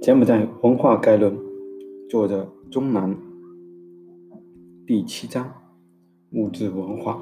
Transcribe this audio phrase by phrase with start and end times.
[0.00, 1.38] 柬埔寨文化概论，
[2.08, 3.14] 作者钟南，
[4.86, 5.52] 第七章
[6.30, 7.20] 物质文化，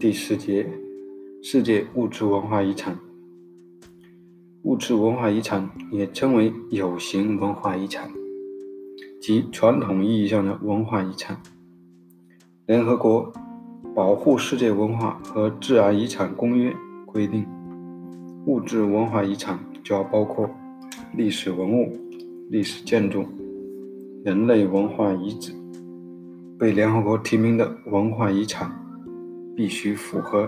[0.00, 0.66] 第十节
[1.42, 2.98] 世界物质文化遗产。
[4.62, 8.10] 物质文化遗产也称为有形文化遗产，
[9.20, 11.36] 即传统意义上的文化遗产。
[12.64, 13.30] 联合国
[13.94, 17.44] 保护世界文化和自然遗产公约规定，
[18.46, 20.48] 物质文化遗产就要包括。
[21.16, 21.98] 历史文物、
[22.50, 23.24] 历史建筑、
[24.24, 25.52] 人类文化遗址，
[26.58, 28.70] 被联合国提名的文化遗产，
[29.56, 30.46] 必须符合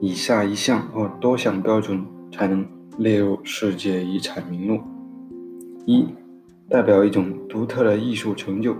[0.00, 2.66] 以下一项或多项标准，才能
[2.98, 4.80] 列入世界遗产名录：
[5.86, 6.04] 一、
[6.68, 8.76] 代表一种独特的艺术成就，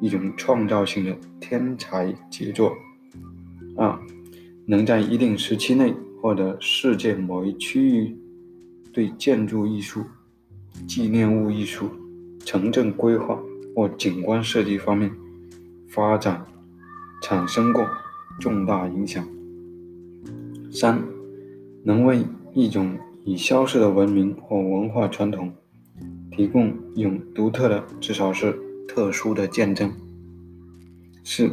[0.00, 2.70] 一种创造性的天才杰作；
[3.76, 3.98] 二、
[4.66, 5.92] 能在一定时期内
[6.22, 8.16] 获得世界某一区域
[8.92, 10.02] 对建筑艺术。
[10.86, 11.90] 纪念物艺术、
[12.44, 13.38] 城镇规划
[13.74, 15.10] 或景观设计方面
[15.88, 16.44] 发展
[17.22, 17.86] 产生过
[18.40, 19.26] 重大影响。
[20.70, 21.02] 三、
[21.82, 25.52] 能为一种已消失的文明或文化传统
[26.30, 29.92] 提供一种独特的，至少是特殊的见证。
[31.24, 31.50] 四、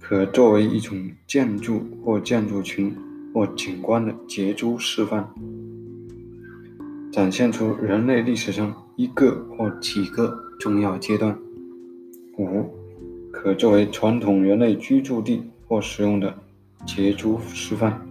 [0.00, 2.94] 可作为一种建筑或建筑群
[3.32, 5.32] 或景观的杰出示范。
[7.14, 11.38] 展现出人类历史上一个或几个重要阶段。
[12.38, 12.68] 五，
[13.30, 16.36] 可作为传统人类居住地或使用的
[16.84, 18.04] 杰出示范，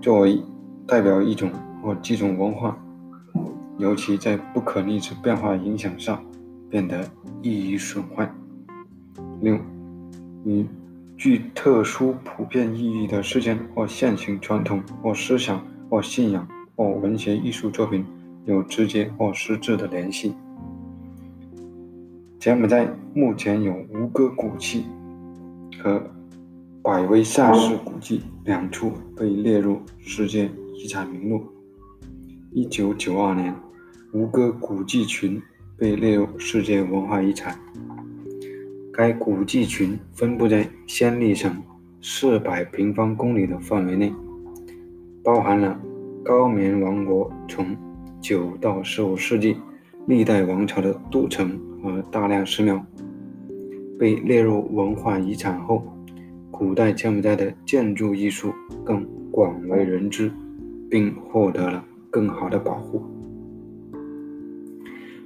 [0.00, 0.42] 作为
[0.86, 2.82] 代表一种或几种文化，
[3.76, 6.24] 尤其在不可逆之变化影响上
[6.70, 7.06] 变得
[7.42, 8.34] 易于损坏。
[9.42, 9.54] 六，
[10.46, 10.64] 与
[11.14, 16.48] 具特殊普遍意义的事件或现行传统或思想或信仰。
[16.78, 18.06] 或文学艺术作品
[18.44, 20.32] 有直接或实质的联系。
[22.38, 24.84] 柬埔寨目前有吴哥古迹
[25.82, 26.00] 和
[26.80, 31.42] 百威萨式古迹两处被列入世界遗产名录。
[32.52, 33.52] 一九九二年，
[34.12, 35.42] 吴哥古迹群
[35.76, 37.58] 被列入世界文化遗产。
[38.92, 41.60] 该古迹群分布在暹粒省
[42.00, 44.12] 四百平方公里的范围内，
[45.24, 45.76] 包含了。
[46.24, 47.76] 高棉王国从
[48.20, 49.56] 九到十五世纪
[50.06, 52.84] 历代王朝的都城和大量寺庙
[53.98, 55.82] 被列入文化遗产后，
[56.50, 58.52] 古代柬埔寨的建筑艺术
[58.84, 60.30] 更广为人知，
[60.90, 63.02] 并获得了更好的保护。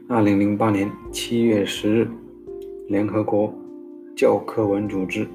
[0.08, 2.08] 二零零八年七月十日，
[2.88, 3.52] 联合国
[4.14, 5.26] 教科文组织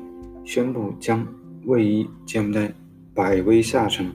[0.44, 1.26] 宣布将
[1.66, 2.72] 位于柬埔寨
[3.14, 4.06] 百威下城。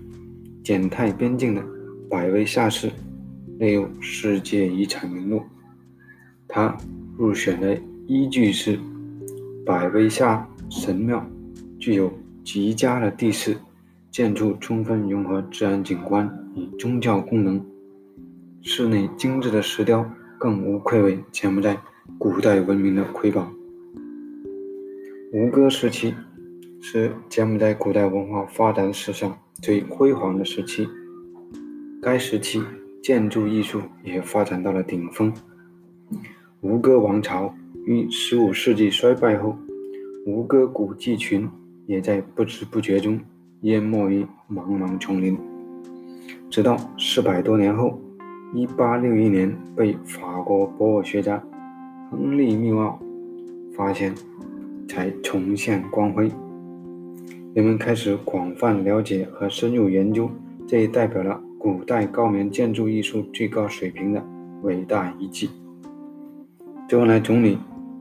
[0.62, 1.62] 柬泰边境的
[2.08, 2.90] 百威下市
[3.58, 5.42] 列入世界遗产名录。
[6.46, 6.76] 它
[7.16, 8.78] 入选的依据是
[9.66, 11.24] 百威下神庙
[11.78, 12.12] 具有
[12.44, 13.56] 极佳的地势，
[14.10, 17.64] 建筑充分融合自然景观与宗教功能，
[18.62, 20.08] 室内精致的石雕
[20.38, 21.76] 更无愧为柬埔寨
[22.18, 23.50] 古代文明的瑰宝。
[25.32, 26.14] 吴哥时期
[26.80, 29.38] 是柬埔寨古代文化发展史上。
[29.62, 30.88] 最辉煌的时期，
[32.02, 32.60] 该时期
[33.00, 35.32] 建筑艺术也发展到了顶峰。
[36.62, 37.54] 吴哥王朝
[37.86, 39.56] 于15世纪衰败后，
[40.26, 41.48] 吴哥古迹群
[41.86, 43.20] 也在不知不觉中
[43.60, 45.38] 淹没于茫茫丛林。
[46.50, 48.00] 直到四百多年后
[48.54, 51.40] ，1861年被法国博物学家
[52.10, 53.00] 亨利·缪奥
[53.76, 54.12] 发现，
[54.88, 56.28] 才重现光辉。
[57.54, 60.30] 人们开始广泛了解和深入研究
[60.66, 64.24] 这一代表了古代高棉建筑艺术最高水平的
[64.62, 65.50] 伟大遗迹。
[66.88, 67.58] 周恩来总理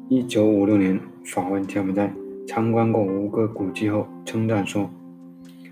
[0.10, 2.14] 1956年访问柬埔寨，
[2.48, 4.90] 参观过吴哥古迹后，称赞说：“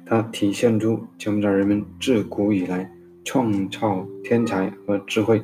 [0.06, 2.92] 它体现出柬埔寨人们自古以来
[3.24, 5.42] 创造天才和智慧。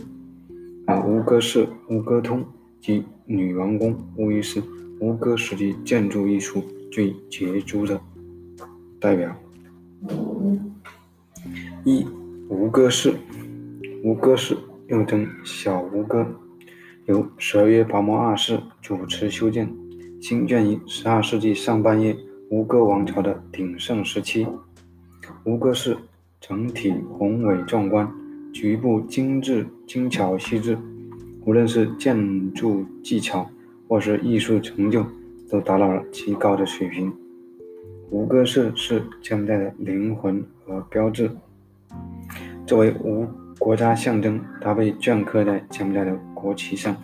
[0.85, 2.43] 而吴哥寺吴哥通
[2.81, 4.61] 及女王宫，无疑是
[4.99, 6.61] 吴哥时期建筑艺术
[6.91, 7.97] 最杰出的。”
[8.99, 9.35] 代表。
[11.83, 12.05] 一
[12.49, 13.15] 吴哥寺，
[14.03, 14.57] 吴哥寺
[14.87, 16.25] 又称小吴哥，
[17.05, 19.71] 由十二月巴摩二世主持修建，
[20.21, 22.15] 兴建于十二世纪上半叶
[22.49, 24.47] 吴哥王朝的鼎盛时期。
[25.43, 25.97] 吴哥寺
[26.39, 28.11] 整体宏伟壮观，
[28.53, 30.77] 局部精致精巧细致，
[31.45, 33.47] 无论是建筑技巧
[33.87, 35.05] 或是艺术成就，
[35.49, 37.11] 都达到了极高的水平。
[38.11, 41.29] 吴哥寺是柬埔寨的灵魂和标志。
[42.65, 46.95] 作为吴国家象征，它被镌刻在柬埔寨的国旗上。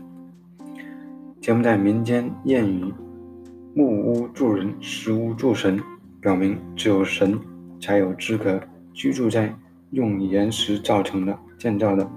[1.40, 2.94] 柬埔寨民间谚语
[3.74, 5.80] “木屋住人，石屋住神”，
[6.22, 7.40] 表明只有神
[7.80, 8.62] 才有资格
[8.94, 9.54] 居住在
[9.90, 12.08] 用岩石造成的建造的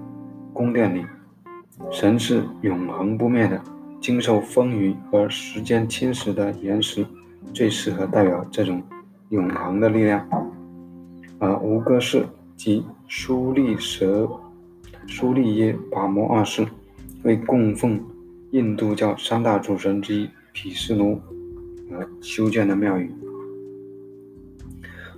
[0.53, 1.03] 宫殿里。
[1.91, 3.61] 神是永恒不灭的，
[3.99, 7.05] 经受风雨和时间侵蚀的岩石，
[7.53, 8.81] 最适合代表这种
[9.29, 10.27] 永恒的力量。
[11.39, 12.25] 而吴哥寺
[12.55, 14.29] 即苏利舍
[15.07, 16.65] 苏利耶跋摩二世
[17.23, 18.01] 为供奉。
[18.51, 21.19] 印度教三大主神之一毗湿奴
[21.91, 23.13] 而修建的庙宇。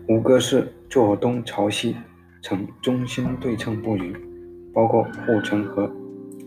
[0.07, 1.95] 吴哥寺坐东朝西，
[2.41, 4.15] 呈中心对称布局，
[4.73, 5.91] 包括护城河、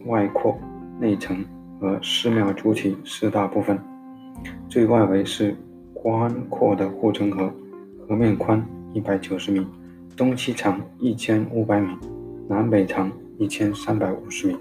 [0.07, 0.59] 外廓、
[0.99, 1.45] 内城
[1.81, 3.79] 和寺庙主体四大部分。
[4.69, 5.57] 最外围是
[6.03, 7.53] 宽阔的护城河，
[8.09, 9.67] 河面宽一百九十米，
[10.17, 11.89] 东西长一千五百米，
[12.49, 14.57] 南北长一千三百五十米。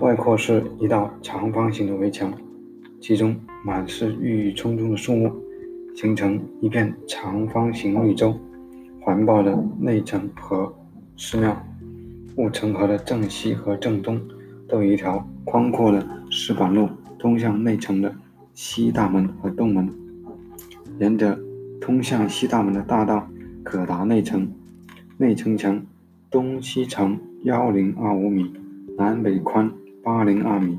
[0.00, 2.32] 外廓是一道长方形的围墙，
[2.98, 5.30] 其中满是郁郁葱葱的树木，
[5.94, 8.34] 形成一片长方形绿洲，
[9.02, 10.74] 环抱着内城和
[11.18, 11.54] 寺庙。
[12.34, 14.18] 护城河的正西和正东
[14.66, 16.88] 都有一条宽阔的石板路
[17.18, 18.10] 通向内城的
[18.60, 19.88] 西大门和东门。
[20.98, 21.38] 沿着
[21.80, 23.24] 通向西大门的大道
[23.62, 24.50] 可达内城。
[25.16, 25.80] 内城墙
[26.28, 28.52] 东西长幺零二五米，
[28.96, 29.70] 南北宽。
[30.02, 30.76] 八零二米，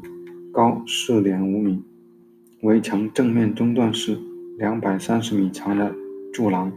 [0.51, 1.81] 高四点五米。
[2.63, 4.19] 围墙正面中段是
[4.57, 5.95] 两百三十米长的
[6.33, 6.69] 柱廊，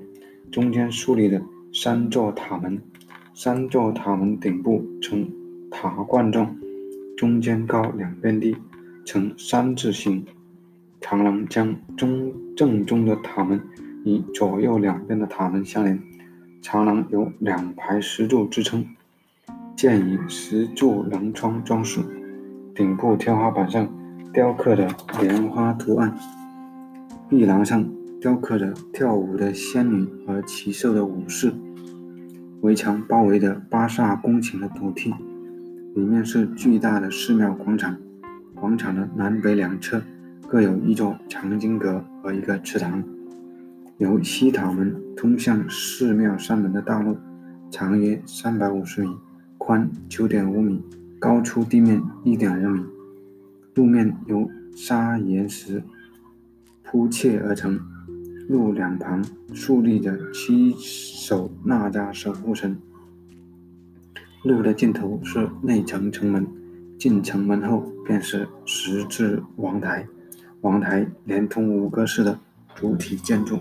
[0.53, 2.81] 中间竖立的三座塔门。
[3.35, 5.29] 三座塔门顶部呈
[5.69, 6.57] 塔冠状，
[7.17, 8.57] 中间高，两边低，
[9.05, 10.25] 呈三字形。
[11.03, 13.61] 长廊将中正中的塔门
[14.05, 16.01] 与左右两边的塔门相连。
[16.63, 18.87] 长廊由两排石柱支撑，
[19.77, 22.01] 建以石柱棱窗装饰。
[22.73, 23.87] 顶部天花板上
[24.33, 24.89] 雕刻着
[25.21, 26.17] 莲花图案，
[27.29, 27.85] 壁廊上
[28.21, 31.53] 雕刻着跳舞的仙女和骑兽的武士。
[32.61, 35.13] 围墙包围着巴萨宫前的土地，
[35.97, 37.97] 里面是巨大的寺庙广场。
[38.55, 40.01] 广场的南北两侧
[40.47, 43.03] 各有一座藏经阁和一个祠堂。
[43.99, 47.17] 由西塔门通向寺庙山门的道路，
[47.71, 49.17] 长约三百五十米，
[49.59, 50.83] 宽九点五米。
[51.19, 52.85] 高出地面一点五米，
[53.77, 55.81] 路面由砂岩石
[56.83, 57.79] 铺砌而成，
[58.49, 59.25] 路两旁
[59.55, 62.77] 竖立着七手纳扎守护神。
[64.43, 66.45] 路的尽头是内城城门，
[66.99, 70.05] 进城门后便是十字王台，
[70.63, 72.39] 王台连通吴哥寺的
[72.75, 73.59] 主体建筑。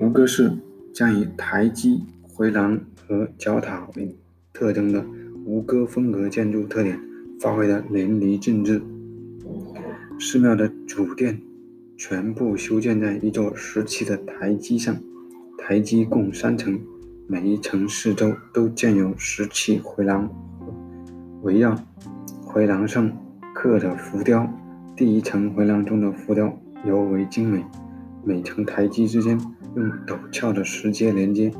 [0.00, 0.58] 吴哥寺
[0.92, 4.14] 将以台基、回廊和角塔为
[4.52, 5.04] 特征的。
[5.44, 7.00] 吴哥风格建筑特点
[7.40, 8.82] 发挥的淋漓尽致。
[10.18, 11.40] 寺庙的主殿
[11.96, 14.96] 全部修建在一座石砌的台基上，
[15.56, 16.76] 台基共三层，
[17.28, 20.28] 每一层四周都建有石砌回廊
[21.42, 21.78] 围绕。
[22.42, 23.08] 回廊上
[23.54, 24.52] 刻着浮雕，
[24.96, 27.62] 第一层回廊中的浮雕尤为精美。
[28.24, 29.38] 每层台基之间
[29.74, 31.52] 用陡峭的石阶连接，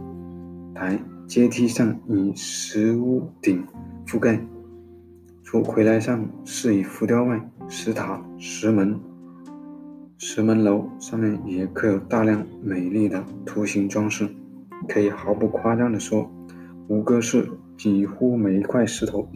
[0.75, 3.63] 台阶梯上以石屋顶。
[4.07, 4.41] 覆盖。
[5.45, 8.99] 除回廊上是以浮雕外，石塔、石门、
[10.17, 14.27] 石门楼上面也刻有大量美丽的图形装饰。
[14.89, 16.31] 可以毫不夸张地说，
[16.89, 17.47] 吴哥寺
[17.77, 19.29] 几乎每一块石头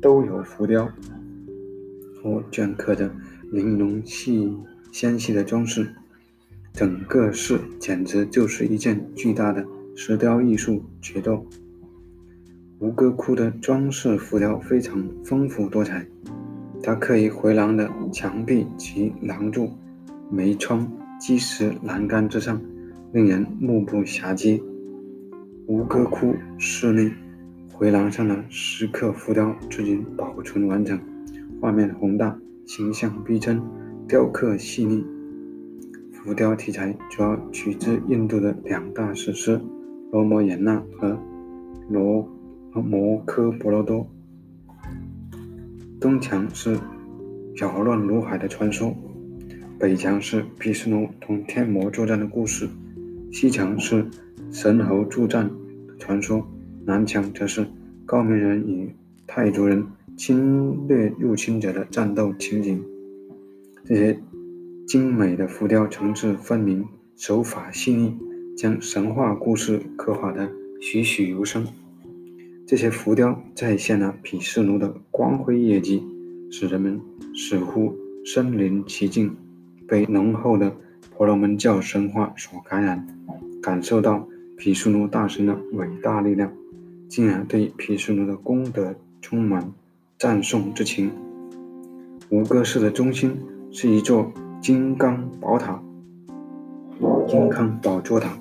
[0.00, 0.88] 都有浮雕
[2.22, 3.10] 或镌刻着
[3.50, 4.52] 玲珑细
[4.92, 5.88] 纤细的装饰。
[6.72, 9.66] 整个室简直就是一件巨大的
[9.96, 11.44] 石雕艺术杰作。
[12.78, 16.06] 吴哥窟的装饰浮雕非常丰富多彩，
[16.82, 19.68] 它刻于回廊的墙壁及廊柱、
[20.30, 22.62] 门窗、基石栏杆之上，
[23.12, 24.62] 令人目不暇接。
[25.66, 27.12] 吴哥窟室内
[27.72, 30.98] 回廊上的石刻浮雕至今保存完整，
[31.60, 32.38] 画面宏大，
[32.72, 33.60] 形象逼真，
[34.06, 35.04] 雕刻细腻。
[36.12, 39.58] 浮雕题材主要取自印度的两大史诗
[40.12, 41.08] 《罗摩衍那》和
[41.88, 42.22] 《罗》。
[42.80, 44.08] 摩诃婆罗多，
[46.00, 46.78] 东墙是
[47.56, 48.94] 扰乱如海的传说，
[49.76, 52.68] 北墙是毗湿奴同天魔作战的故事，
[53.32, 54.06] 西墙是
[54.52, 55.50] 神猴助战
[55.88, 56.46] 的传说，
[56.84, 57.66] 南墙则是
[58.06, 58.94] 高明人与
[59.26, 59.84] 泰族人
[60.20, 62.84] 侵略入侵者的战斗情景。
[63.86, 64.20] 这些
[64.86, 66.84] 精美的浮雕层次分明，
[67.16, 68.14] 手法细腻，
[68.54, 70.46] 将神话故事刻画得
[70.78, 71.66] 栩栩如生。
[72.66, 76.02] 这些浮雕再现了毗湿奴的光辉业绩，
[76.50, 77.00] 使人们
[77.34, 79.34] 似乎身临其境，
[79.88, 80.76] 被浓厚的
[81.16, 83.06] 婆罗门教神话所感染，
[83.62, 86.52] 感受到毗湿奴大神的伟大力量，
[87.08, 89.72] 进而对毗湿奴的功德充满
[90.20, 91.10] 赞颂之情。
[92.28, 93.34] 吴哥寺的中心
[93.70, 95.82] 是一座金刚宝塔，
[97.26, 98.38] 金刚宝座塔，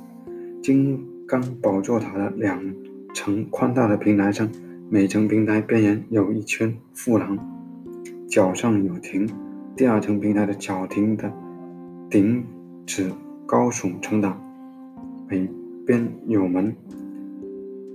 [0.62, 2.62] 金刚宝座塔的两。
[3.12, 4.48] 层宽大的平台上，
[4.88, 6.72] 每层平台边缘有一圈
[7.04, 7.40] 护廊，
[8.28, 9.28] 角上有亭。
[9.76, 11.32] 第二层平台的角亭的
[12.10, 12.44] 顶
[12.86, 13.10] 子
[13.48, 14.38] 高耸成塔，
[15.28, 15.50] 北
[15.88, 16.76] 边有门，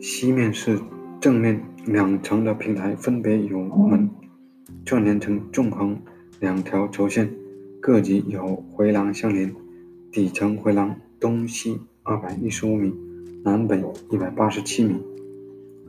[0.01, 0.81] 西面是
[1.25, 1.59] 正面。
[1.87, 4.11] 两层的平台分别有门
[4.85, 5.99] 串联成纵横
[6.39, 7.31] 两条轴线，
[7.81, 9.51] 各级有回廊相连。
[10.13, 12.95] 底层回廊东西二百一十五米。
[13.43, 14.97] 南北一百八十七米，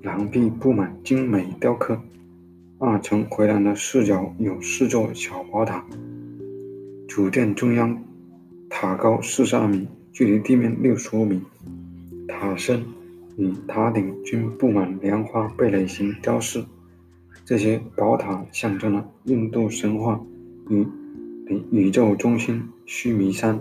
[0.01, 1.99] 廊壁布满精美雕刻。
[2.79, 5.85] 二层回廊的四角有四座小宝塔。
[7.09, 8.01] 主殿中央
[8.69, 11.41] 塔高四十二米，距离地面六十五米。
[12.25, 12.85] 塔身
[13.37, 16.63] 与塔顶均布满莲花贝类形雕饰。
[17.43, 20.19] 这些宝塔象征了印度神话
[20.69, 20.87] 与
[21.71, 23.59] 宇宙中心须弥山。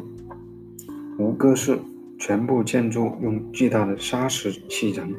[1.19, 1.79] 吴哥寺。
[2.17, 5.13] 全部建筑用巨大的砂石砌成，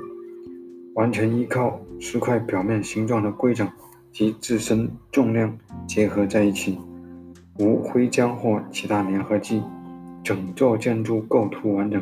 [0.96, 3.70] 完全依靠石块表面形状的规整
[4.14, 6.80] 及自身重量结合在一起，
[7.60, 9.62] 无灰浆或其他粘合剂。
[10.24, 12.02] 整座建筑构图完整，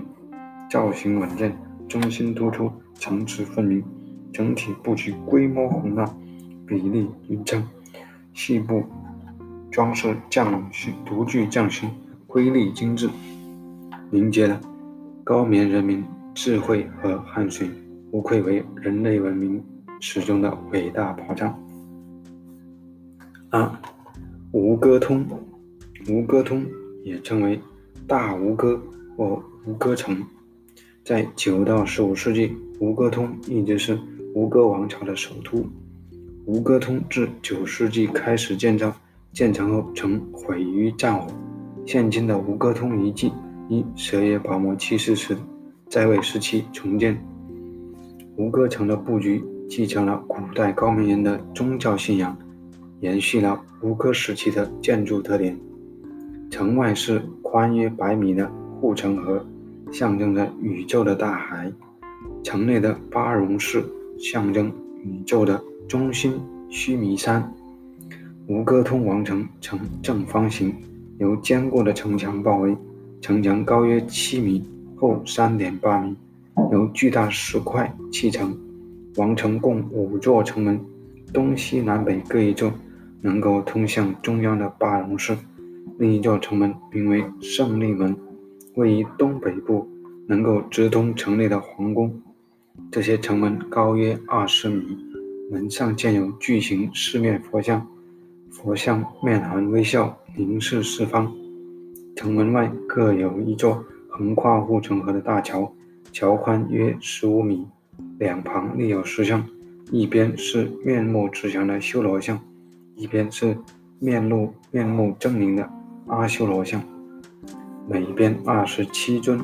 [0.70, 1.58] 造型稳健，
[1.94, 3.84] 中心突出，层次分明，
[4.32, 6.04] 整体布局规模宏大，
[6.66, 7.64] 比例匀称，
[8.34, 8.84] 细部
[9.70, 11.88] 装饰匠心独具匠心，
[12.26, 13.08] 瑰丽精致，
[14.10, 14.60] 凝结了。
[15.24, 17.70] 高棉人民智慧和汗水，
[18.12, 19.64] 无愧为人类文明
[20.00, 21.56] 始终的伟大保障。
[23.52, 23.72] 二，
[24.52, 25.24] 吴哥通，
[26.10, 26.66] 吴哥通
[27.04, 27.62] 也称为
[28.08, 28.82] 大吴哥
[29.16, 30.26] 或吴哥城，
[31.04, 34.00] 在九到十五世纪，吴哥通一直是
[34.34, 35.66] 吴哥王朝的首都。
[36.46, 38.94] 吴哥通自九世纪开始建造，
[39.34, 41.28] 建成后曾毁于战火。
[41.86, 43.32] 现今的吴哥通遗迹。
[43.70, 45.36] 因舍叶保摩七世时
[45.88, 47.18] 在位时期重建
[48.36, 52.38] 吴哥城的布局，继承了古代高明人的宗教信仰，
[53.00, 55.58] 延续了吴哥时期的建筑特点。
[56.50, 59.44] 城外是宽约百米的护城河，
[59.94, 61.72] 象征着宇宙的大海；
[62.44, 64.74] 城内的八荣寺象征
[65.04, 66.34] 宇宙的中心
[66.68, 67.48] 须弥山。
[68.48, 70.74] 吴哥通王城呈正方形，
[71.20, 72.76] 由坚固的城墙包围。
[73.22, 76.16] 城墙高约七米，厚三点八米，
[76.72, 78.58] 由巨大石块砌成。
[79.16, 80.84] 王城共五座城门，
[81.32, 82.74] 东西南北各一座，
[83.22, 85.38] 能够通向中央的巴戎寺。
[86.00, 88.14] 另一座城门名为胜利门，
[88.76, 89.88] 位于东北部，
[90.28, 92.14] 能够直通城内的皇宫。
[92.92, 94.98] 这些城门高约二十米，
[95.52, 97.86] 门上建有巨型四面佛像，
[98.50, 101.32] 佛像面含微笑，凝视四方。
[102.16, 105.72] 城门外各有一座横跨护城河的大桥，
[106.12, 107.68] 桥宽约十五米，
[108.18, 109.44] 两旁立有石像，
[109.92, 112.40] 一边是面目慈祥的修罗像，
[112.96, 113.56] 一边是
[114.00, 115.70] 面露面目狰狞的
[116.08, 116.82] 阿修罗像。
[117.86, 119.40] 每边二十七尊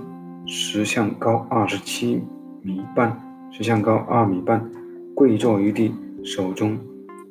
[0.46, 2.22] 石像，高二十七
[2.62, 3.20] 米半，
[3.52, 4.66] 石像高二米半，
[5.14, 5.94] 跪坐于地，
[6.24, 6.78] 手中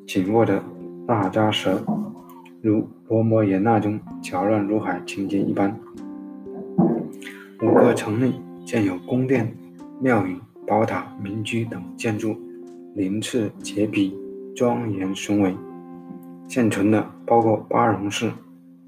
[0.05, 0.63] 紧握着
[1.07, 1.83] 大扎蛇。
[2.61, 5.75] 如《罗摩衍那》中搅乱如海情节一般。
[7.63, 8.31] 五个城内
[8.63, 9.51] 建有宫殿、
[9.99, 10.37] 庙宇、
[10.67, 12.35] 宝塔、民居等建筑，
[12.95, 14.15] 鳞次栉比，
[14.55, 15.55] 庄严雄伟。
[16.47, 18.31] 现存的包括八荣寺、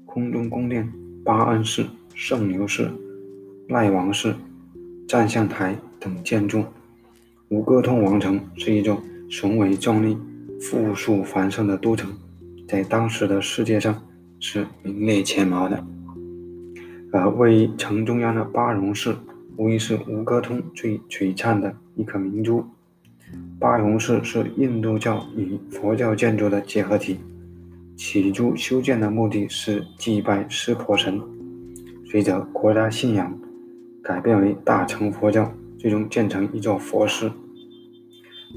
[0.06, 0.88] 空中宫殿、
[1.24, 2.90] 巴恩寺、圣牛寺、
[3.68, 4.34] 赖王寺、
[5.06, 6.64] 站象台等建筑。
[7.48, 10.16] 吴哥通王城是一座雄伟壮丽、
[10.60, 12.10] 富庶繁盛的都城。
[12.68, 14.02] 在当时的世界上
[14.40, 15.84] 是名列前茅的，
[17.12, 19.14] 而位于城中央的巴戎寺，
[19.56, 22.64] 无疑是吴哥通最璀璨的一颗明珠。
[23.58, 27.18] 巴戎寺是印度教与佛教建筑的结合体，
[27.94, 31.20] 起初修建的目的是祭拜湿婆神，
[32.12, 33.40] 随着国家信仰
[34.02, 37.32] 改变为大乘佛教，最终建成一座佛寺。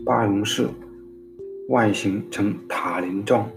[0.05, 0.69] 巴戎寺
[1.69, 3.49] 外形呈塔林状。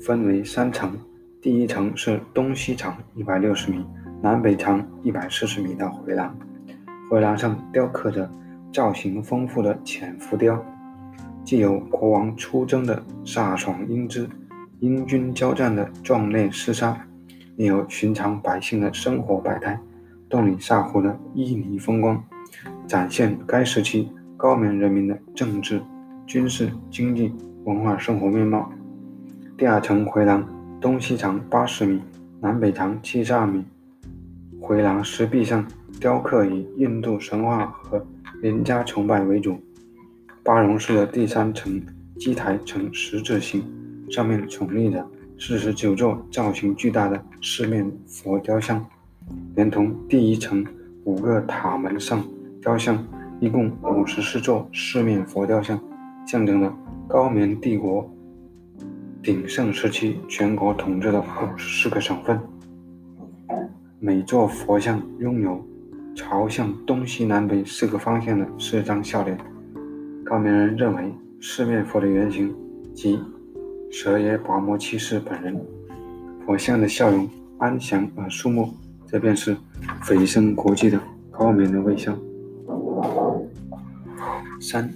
[0.00, 0.96] 分为三层，
[1.42, 3.84] 第一层是东西长一百六十米、
[4.22, 6.34] 南北长一百四十米的回廊，
[7.10, 8.28] 回廊上雕刻着
[8.72, 10.64] 造型丰富的浅浮雕，
[11.44, 14.26] 既有国王出征的飒爽英姿，
[14.80, 17.06] 英军交战的壮烈厮杀，
[17.66, 19.78] 有寻常百姓的生活百态，
[20.28, 22.22] 洞里萨湖的旖旎风光，
[22.86, 25.80] 展现该时期高棉人民的政治、
[26.26, 27.32] 军事、经济、
[27.64, 28.70] 文化生活面貌。
[29.56, 30.46] 第二层回廊，
[30.80, 32.00] 东西长八十米，
[32.40, 33.64] 南北长七十二米。
[34.60, 35.66] 回廊石壁上
[36.00, 38.04] 雕刻以印度神话和
[38.40, 39.56] 林家崇拜为主。
[40.44, 41.80] 巴戎寺的第三层
[42.18, 43.62] 基台呈十字形，
[44.10, 45.06] 上面矗立着
[45.44, 48.86] 四十九座造型巨大的四面佛雕像，
[49.56, 50.64] 连同第一层
[51.02, 52.24] 五个塔门上
[52.60, 53.04] 雕像，
[53.40, 55.76] 一共五十四座四面佛雕像，
[56.24, 56.72] 象征了
[57.08, 58.08] 高棉帝国
[59.20, 62.38] 鼎盛时期全国统治的五十四个省份。
[63.98, 65.60] 每座佛像拥有
[66.14, 69.36] 朝向东西南北四个方向的四张笑脸。
[70.24, 72.54] 高明人认为，四面佛的原型
[72.94, 73.18] 即
[73.92, 75.54] 蛇爷拔摩七世本人。
[76.46, 78.72] 佛像的笑容安详而肃穆，
[79.06, 79.54] 这便是
[80.02, 80.98] 蜚声国际的
[81.30, 82.18] 高明的微笑。
[84.58, 84.90] 三，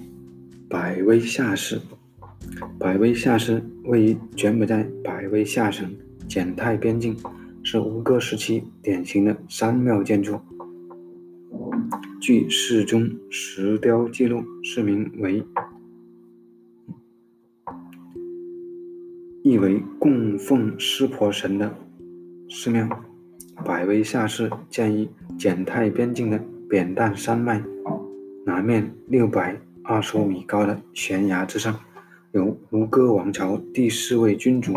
[0.66, 1.78] 百威下寺。
[2.78, 5.94] 百威下寺位于柬埔寨百威下省
[6.26, 7.14] 柬泰边境，
[7.62, 10.40] 是吴哥时期典型的山庙建筑。
[12.18, 15.44] 据寺中石雕记录，寺名为，
[19.46, 21.72] 意为供奉湿婆神的
[22.50, 22.88] 寺庙。
[23.64, 27.62] 百威下寺建于柬泰边境的扁担山脉
[28.44, 31.78] 南面六百二十五米高的悬崖之上，
[32.32, 34.72] 由吴哥王朝第四位君主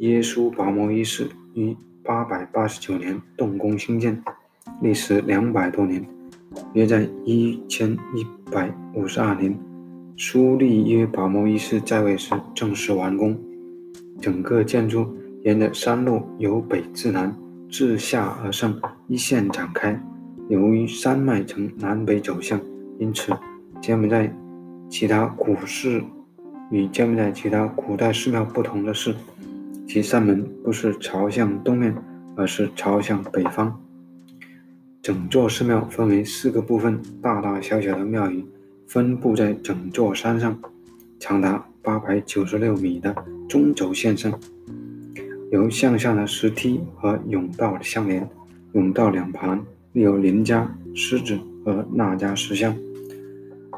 [0.00, 4.20] 耶稣跋摩一世于八百八十九年动工兴建，
[4.80, 6.04] 历时两百多年。
[6.74, 9.56] 约在一千一百五十二年，
[10.16, 13.38] 苏利耶跋摩一世在位时正式完工。
[14.20, 17.34] 整个建筑沿着山路由北至南、
[17.70, 20.00] 自下而上一线展开。
[20.48, 22.60] 由于山脉呈南北走向，
[22.98, 23.32] 因此
[23.80, 24.32] 柬埔寨
[24.88, 26.02] 其他古寺
[26.70, 29.14] 与柬埔寨其他古代寺庙不同的是，
[29.86, 31.94] 其山门不是朝向东面，
[32.36, 33.80] 而是朝向北方。
[35.00, 38.44] 整座寺庙分为四个部分，大大小小的庙宇
[38.86, 40.56] 分布在整座山上，
[41.18, 43.14] 长达八百九十六米的
[43.48, 44.38] 中轴线上，
[45.50, 48.28] 由向下的石梯和甬道相连。
[48.72, 52.74] 甬道两旁立有林家狮子和那家石像。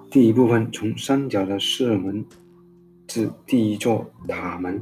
[0.09, 2.24] 第一部分从山脚的寺门
[3.09, 4.81] 至第一座塔门，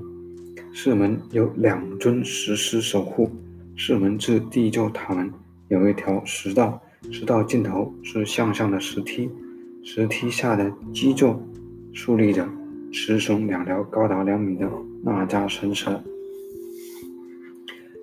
[0.75, 3.31] 寺门有两尊石狮守护。
[3.79, 5.33] 寺门至第一座塔门。
[5.69, 6.79] 有一条石道，
[7.11, 9.31] 石道尽头是向上的石梯，
[9.83, 11.43] 石梯下的基座
[11.95, 12.47] 竖立着
[12.93, 14.69] 雌雄两条高达两米的
[15.03, 15.99] 那迦神蛇，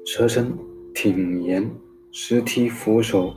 [0.03, 0.51] 蛇身
[0.95, 1.69] 挺沿
[2.11, 3.35] 石梯扶手，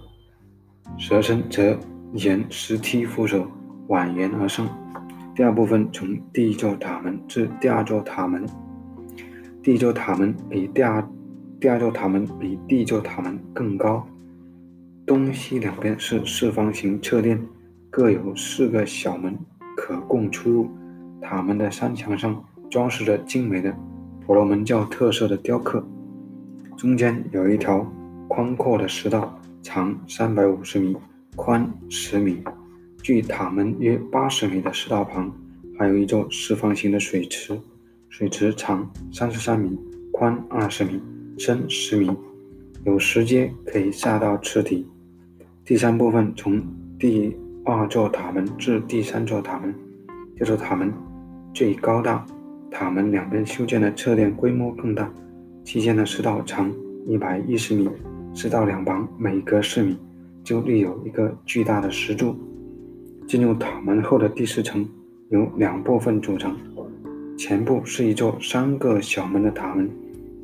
[0.98, 1.78] 蛇身则
[2.14, 3.46] 沿石梯扶手
[3.88, 4.66] 蜿蜒而上。
[5.34, 8.46] 第二部分从第一座塔门至第二座塔门，
[9.62, 11.06] 第一座塔门比第二
[11.60, 14.06] 第二座塔门比第一座塔门更高。
[15.04, 17.38] 东西两边是四方形侧殿，
[17.90, 19.38] 各有四个小门
[19.76, 20.70] 可供出入。
[21.22, 23.74] 塔门的山墙上装饰着精美的
[24.26, 25.82] 婆罗门教特色的雕刻。
[26.76, 27.86] 中间有一条
[28.28, 30.96] 宽阔的石道，长三百五十米，
[31.36, 32.42] 宽十米。
[33.02, 35.32] 距塔门约八十米的石道旁，
[35.78, 37.58] 还有一座四方形的水池，
[38.08, 39.76] 水池长三十三米，
[40.12, 41.00] 宽二十米，
[41.36, 42.10] 深十米，
[42.84, 44.86] 有石阶可以下到池底。
[45.64, 46.62] 第三部分从
[46.98, 49.74] 第二座塔门至第三座塔门，
[50.36, 50.92] 这座塔门
[51.54, 52.24] 最高大，
[52.70, 55.12] 塔门两边修建的侧殿规模更大，
[55.64, 56.72] 期间的石道长
[57.06, 57.90] 一百一十米，
[58.32, 59.98] 石道两旁每隔四米
[60.42, 62.34] 就立有一个巨大的石柱。
[63.26, 64.88] 进入塔门后的第四层
[65.28, 66.56] 由两部分组成，
[67.36, 69.90] 前部是一座三个小门的塔门，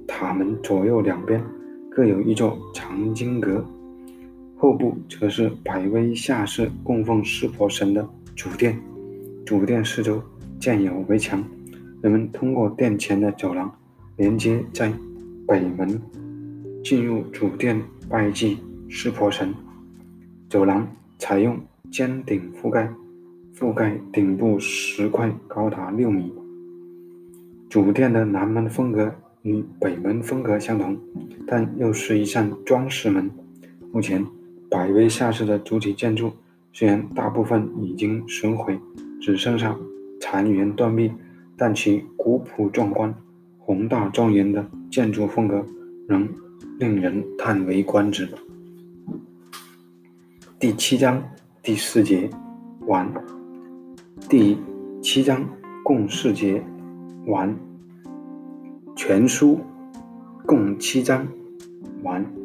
[0.06, 1.42] 塔门左右两边
[1.90, 3.64] 各有一座藏经阁。
[4.56, 8.78] 后部则是百威下寺供奉湿婆神的主殿，
[9.46, 10.22] 主殿四周
[10.58, 11.42] 建有围墙，
[12.02, 13.72] 人们通过殿前的走廊
[14.16, 14.92] 连接在
[15.46, 16.00] 北门
[16.84, 19.54] 进入主殿拜祭湿婆神。
[20.48, 20.86] 走廊
[21.18, 21.58] 采用
[21.90, 22.92] 尖顶覆盖，
[23.54, 26.32] 覆盖顶部石块高达六米。
[27.68, 30.98] 主殿的南门风格与北门风格相同，
[31.46, 33.30] 但又是一扇装饰门。
[33.92, 34.24] 目前。
[34.70, 36.30] 百威下寺的主体建筑
[36.74, 38.78] 虽然大部分已经损毁，
[39.18, 39.74] 只剩下
[40.20, 41.12] 残垣断壁，
[41.56, 43.14] 但其古朴壮观、
[43.58, 45.64] 宏大庄严的建筑风格
[46.08, 46.28] 仍
[46.78, 48.28] 令人叹为观止。
[50.58, 51.22] 第七章
[51.62, 52.28] 第四节
[52.86, 53.12] 完。
[54.28, 54.58] 第
[55.00, 55.46] 七章
[55.84, 56.62] 共四节
[57.26, 57.54] 完。
[58.96, 59.60] 全书
[60.44, 61.26] 共七章
[62.02, 62.37] 完。